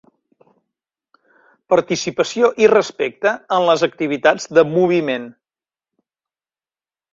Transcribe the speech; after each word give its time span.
Participació 1.73 2.49
i 2.65 2.71
respecte 2.73 3.35
en 3.59 3.67
les 3.69 3.85
activitats 3.91 4.51
de 4.59 4.67
moviment. 4.73 5.31